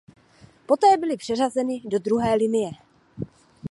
[0.67, 2.71] Poté byly přeřazeny do druhé linie.